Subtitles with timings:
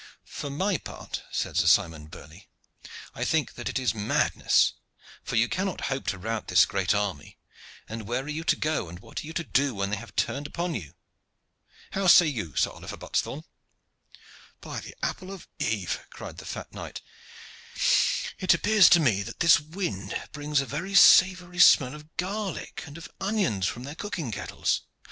[0.25, 2.47] "For my part," said Sir Simon Burley,
[3.13, 4.73] "I think that it is madness,
[5.23, 7.37] for you cannot hope to rout this great army;
[7.87, 10.15] and where are you to go and what are you to do when they have
[10.15, 10.95] turned upon you?
[11.91, 13.43] How say you, Sir Oliver Buttesthorn?"
[14.59, 17.01] "By the apple of Eve!" cried the fat knight,
[18.39, 22.97] "it appears to me that this wind brings a very savory smell of garlic and
[22.97, 24.81] of onions from their cooking kettles.